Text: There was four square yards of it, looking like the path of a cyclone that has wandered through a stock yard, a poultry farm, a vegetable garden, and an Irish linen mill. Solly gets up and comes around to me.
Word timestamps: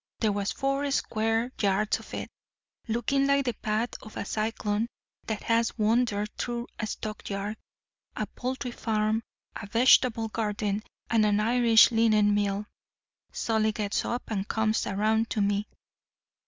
There 0.19 0.31
was 0.31 0.51
four 0.51 0.89
square 0.89 1.51
yards 1.61 1.99
of 1.99 2.11
it, 2.15 2.27
looking 2.87 3.27
like 3.27 3.45
the 3.45 3.53
path 3.53 3.89
of 4.01 4.17
a 4.17 4.25
cyclone 4.25 4.87
that 5.27 5.43
has 5.43 5.77
wandered 5.77 6.35
through 6.39 6.69
a 6.79 6.87
stock 6.87 7.29
yard, 7.29 7.57
a 8.15 8.25
poultry 8.25 8.71
farm, 8.71 9.21
a 9.55 9.67
vegetable 9.67 10.29
garden, 10.29 10.81
and 11.11 11.23
an 11.23 11.39
Irish 11.39 11.91
linen 11.91 12.33
mill. 12.33 12.65
Solly 13.31 13.73
gets 13.73 14.03
up 14.03 14.23
and 14.31 14.47
comes 14.47 14.87
around 14.87 15.29
to 15.29 15.41
me. 15.41 15.67